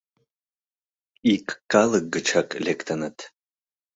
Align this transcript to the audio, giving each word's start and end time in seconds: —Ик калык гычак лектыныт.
—Ик 1.33 1.47
калык 1.71 2.05
гычак 2.13 2.49
лектыныт. 2.65 3.17